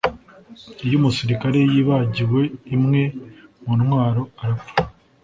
Iyo 0.85 0.95
umusirikare 0.99 1.59
yibagiwe 1.71 2.41
imwe 2.75 3.01
mu 3.63 3.71
ntwaro 3.81 4.21
arapfa 4.41 4.73